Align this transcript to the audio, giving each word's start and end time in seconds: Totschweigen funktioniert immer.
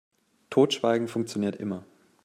Totschweigen 0.49 1.07
funktioniert 1.07 1.57
immer. 1.59 1.85